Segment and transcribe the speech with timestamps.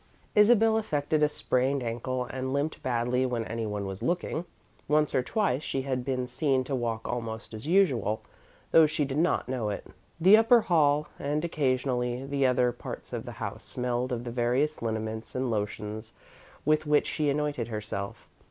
[0.33, 4.45] Isabel affected a sprained ankle and limped badly when anyone was looking.
[4.87, 8.23] Once or twice she had been seen to walk almost as usual,
[8.71, 9.85] though she did not know it.
[10.19, 14.81] The upper hall, and, occasionally, the other parts of the house, smelled of the various
[14.81, 16.13] liniments and lotions
[16.65, 18.27] with which she anointed herself.